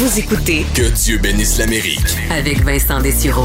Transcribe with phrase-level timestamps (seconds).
[0.00, 2.16] Vous écoutez Que Dieu bénisse l'Amérique.
[2.30, 3.44] avec Vincent Dessureau.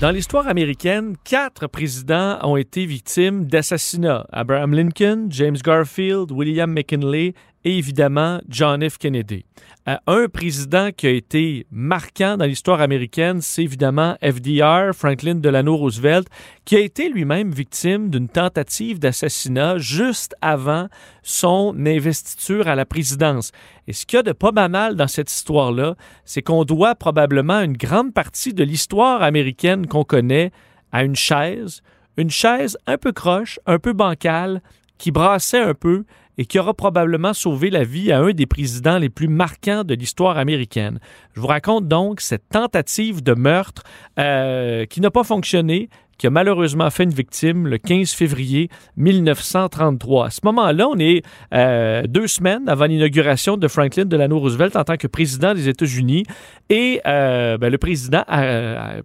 [0.00, 4.24] Dans l'histoire américaine, quatre présidents ont été victimes d'assassinats.
[4.30, 7.34] Abraham Lincoln, James Garfield, William McKinley
[7.64, 8.98] et évidemment John F.
[8.98, 9.44] Kennedy.
[9.88, 15.76] Euh, un président qui a été marquant dans l'histoire américaine, c'est évidemment FDR, Franklin Delano
[15.76, 16.28] Roosevelt,
[16.64, 20.88] qui a été lui-même victime d'une tentative d'assassinat juste avant
[21.22, 23.50] son investiture à la présidence.
[23.88, 27.60] Et ce qu'il y a de pas banal dans cette histoire-là, c'est qu'on doit probablement
[27.60, 30.52] une grande partie de l'histoire américaine qu'on connaît
[30.92, 31.82] à une chaise,
[32.16, 34.62] une chaise un peu croche, un peu bancale,
[34.98, 36.04] qui brassait un peu
[36.38, 39.94] et qui aura probablement sauvé la vie à un des présidents les plus marquants de
[39.94, 40.98] l'histoire américaine.
[41.34, 43.82] Je vous raconte donc cette tentative de meurtre
[44.18, 50.26] euh, qui n'a pas fonctionné, qui a malheureusement fait une victime le 15 février 1933.
[50.26, 51.22] À ce moment-là, on est
[51.52, 56.24] euh, deux semaines avant l'inauguration de Franklin Delano Roosevelt en tant que président des États-Unis
[56.70, 58.24] et euh, ben, le président,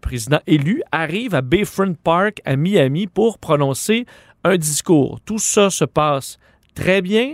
[0.01, 4.05] président élu arrive à Bayfront Park à Miami pour prononcer
[4.43, 5.19] un discours.
[5.25, 6.37] Tout ça se passe
[6.77, 7.33] très bien,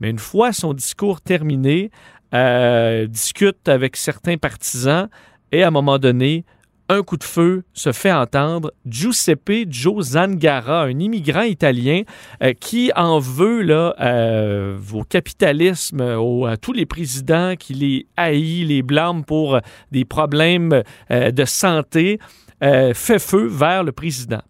[0.00, 1.90] mais une fois son discours terminé,
[2.34, 5.08] euh, discute avec certains partisans
[5.52, 6.44] et à un moment donné,
[6.88, 8.72] un coup de feu se fait entendre.
[8.84, 12.02] Giuseppe Joe Zangara, un immigrant italien
[12.42, 18.06] euh, qui en veut là, euh, au capitalisme, au- à tous les présidents qui les
[18.16, 19.60] haït, les blâme pour
[19.92, 22.18] des problèmes de santé,
[22.60, 24.42] fait feu vers le président.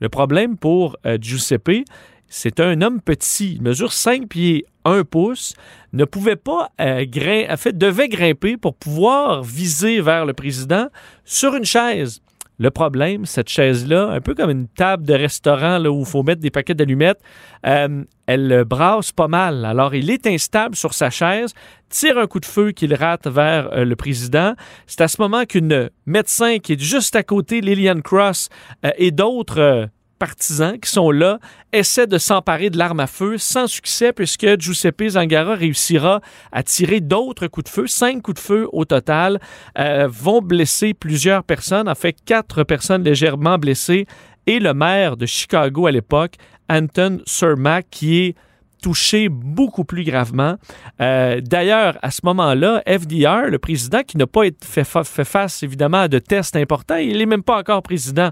[0.00, 1.84] Le problème pour Giuseppe,
[2.28, 5.54] c'est un homme petit, mesure 5 pieds 1 pouce,
[5.92, 10.88] ne pouvait pas euh, grimper, en fait, devait grimper pour pouvoir viser vers le président
[11.24, 12.20] sur une chaise.
[12.58, 16.22] Le problème, cette chaise-là, un peu comme une table de restaurant là, où il faut
[16.22, 17.20] mettre des paquets d'allumettes,
[17.66, 19.66] euh, elle brasse pas mal.
[19.66, 21.52] Alors, il est instable sur sa chaise,
[21.90, 24.54] tire un coup de feu qu'il rate vers euh, le président.
[24.86, 28.48] C'est à ce moment qu'une médecin qui est juste à côté, Lillian Cross,
[28.96, 31.38] et d'autres partisans qui sont là
[31.72, 36.20] essaient de s'emparer de l'arme à feu sans succès puisque Giuseppe Zangara réussira
[36.52, 39.40] à tirer d'autres coups de feu, cinq coups de feu au total,
[39.78, 44.06] euh, vont blesser plusieurs personnes, en fait quatre personnes légèrement blessées
[44.46, 46.34] et le maire de Chicago à l'époque,
[46.70, 48.34] Anton Cermak, qui est
[48.82, 50.56] touché beaucoup plus gravement.
[51.00, 55.62] Euh, D'ailleurs, à ce moment-là, FDR, le président, qui n'a pas fait, fa- fait face
[55.62, 58.30] évidemment à de tests importants, il n'est même pas encore président,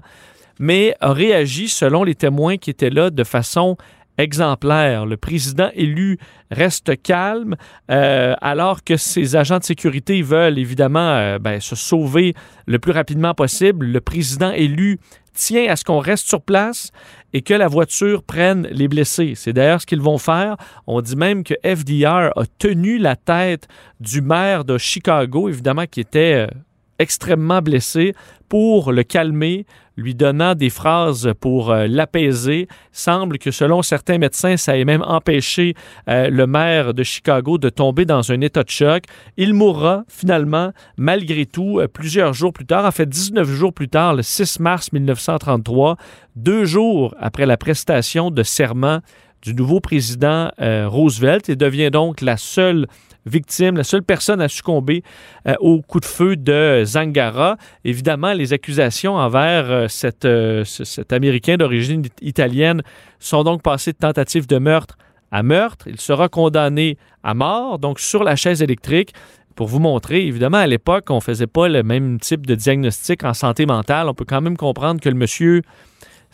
[0.59, 3.77] mais a réagi selon les témoins qui étaient là de façon
[4.17, 5.05] exemplaire.
[5.05, 6.17] Le président élu
[6.51, 7.55] reste calme
[7.91, 12.33] euh, alors que ses agents de sécurité veulent évidemment euh, ben, se sauver
[12.65, 13.85] le plus rapidement possible.
[13.85, 14.99] Le président élu
[15.33, 16.91] tient à ce qu'on reste sur place
[17.33, 19.33] et que la voiture prenne les blessés.
[19.35, 20.55] C'est d'ailleurs ce qu'ils vont faire.
[20.87, 23.67] On dit même que FDR a tenu la tête
[23.99, 26.47] du maire de Chicago, évidemment, qui était euh,
[26.99, 28.13] extrêmement blessé,
[28.49, 29.65] pour le calmer,
[29.97, 32.67] lui donnant des phrases pour euh, l'apaiser.
[32.91, 35.73] Semble que selon certains médecins, ça ait même empêché
[36.09, 39.03] euh, le maire de Chicago de tomber dans un état de choc.
[39.37, 43.89] Il mourra finalement, malgré tout, euh, plusieurs jours plus tard, en fait 19 jours plus
[43.89, 45.97] tard, le 6 mars 1933,
[46.35, 48.99] deux jours après la prestation de serment
[49.41, 52.87] du nouveau président euh, Roosevelt et devient donc la seule
[53.27, 55.03] victime, la seule personne à succomber
[55.47, 57.57] euh, au coup de feu de Zangara.
[57.83, 60.25] Évidemment, les accusations envers euh, cet
[61.11, 62.81] Américain d'origine it- italienne
[63.19, 64.97] sont donc passées de tentative de meurtre
[65.31, 65.87] à meurtre.
[65.87, 69.11] Il sera condamné à mort, donc sur la chaise électrique.
[69.55, 73.23] Pour vous montrer, évidemment, à l'époque, on ne faisait pas le même type de diagnostic
[73.23, 74.09] en santé mentale.
[74.09, 75.61] On peut quand même comprendre que le monsieur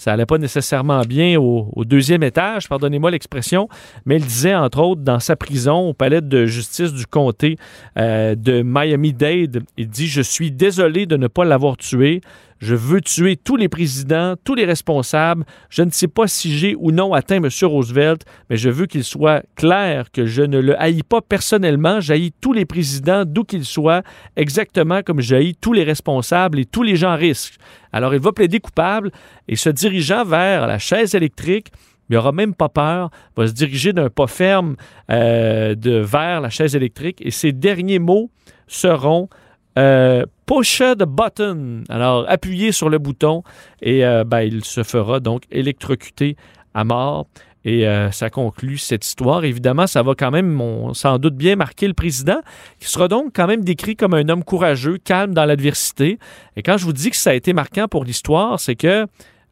[0.01, 3.69] ça allait pas nécessairement bien au, deuxième étage, pardonnez-moi l'expression,
[4.07, 7.55] mais il disait entre autres dans sa prison au palais de justice du comté
[7.99, 12.21] euh, de Miami-Dade, il dit je suis désolé de ne pas l'avoir tué.
[12.61, 15.45] Je veux tuer tous les présidents, tous les responsables.
[15.69, 17.49] Je ne sais pas si j'ai ou non atteint M.
[17.63, 21.99] Roosevelt, mais je veux qu'il soit clair que je ne le haïs pas personnellement.
[21.99, 24.03] J'haïs tous les présidents, d'où qu'ils soient,
[24.35, 27.55] exactement comme j'haïs tous les responsables et tous les gens à risque.
[27.91, 29.11] Alors, il va plaider coupable
[29.47, 31.71] et se dirigeant vers la chaise électrique,
[32.09, 34.75] il n'aura même pas peur, va se diriger d'un pas ferme
[35.09, 38.29] euh, de, vers la chaise électrique et ses derniers mots
[38.67, 39.29] seront
[39.77, 41.83] euh, push the button.
[41.89, 43.43] Alors, appuyez sur le bouton
[43.81, 46.35] et euh, ben, il se fera donc électrocuter
[46.73, 47.27] à mort.
[47.63, 49.45] Et euh, ça conclut cette histoire.
[49.45, 50.59] Évidemment, ça va quand même,
[50.93, 52.41] sans doute, bien marquer le président,
[52.79, 56.17] qui sera donc quand même décrit comme un homme courageux, calme dans l'adversité.
[56.55, 59.05] Et quand je vous dis que ça a été marquant pour l'histoire, c'est que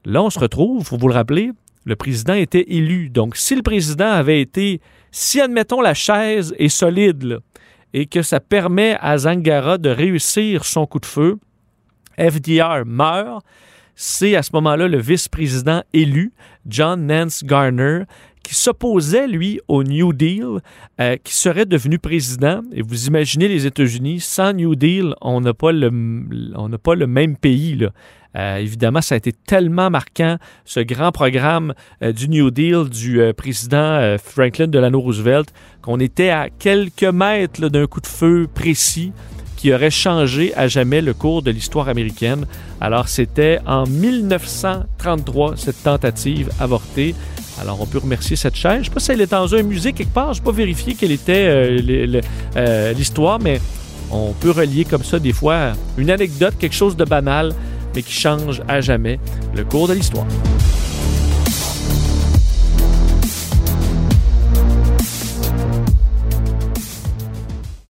[0.05, 1.51] là, on se retrouve, faut vous le rappeler,
[1.85, 3.09] le président était élu.
[3.09, 4.81] Donc, si le président avait été,
[5.11, 7.37] si admettons la chaise est solide, là,
[7.93, 11.37] et que ça permet à Zangara de réussir son coup de feu.
[12.17, 13.43] FDR meurt.
[13.95, 16.31] C'est à ce moment-là le vice-président élu,
[16.65, 18.03] John Nance Garner,
[18.43, 20.61] qui s'opposait, lui, au New Deal,
[20.99, 22.61] euh, qui serait devenu président.
[22.71, 27.85] Et vous imaginez les États-Unis, sans New Deal, on n'a pas, le, même pays.
[28.35, 31.73] Euh, évidemment, ça a été tellement marquant, ce grand programme
[32.03, 37.87] euh, du New Deal du président Franklin Delano Roosevelt, qu'on était à quelques mètres d'un
[37.87, 39.11] coup de feu précis
[39.57, 42.45] qui aurait changé à jamais le cours de l'histoire américaine.
[42.79, 47.13] Alors c'était en 1933 cette tentative avortée.
[47.61, 48.75] Alors, on peut remercier cette chaîne.
[48.75, 50.33] Je ne sais pas si elle est dans un musée quelque part.
[50.33, 52.21] Je n'ai pas vérifié quelle était euh,
[52.55, 53.59] euh, l'histoire, mais
[54.11, 57.53] on peut relier comme ça des fois une anecdote, quelque chose de banal,
[57.95, 59.19] mais qui change à jamais
[59.55, 60.25] le cours de l'histoire.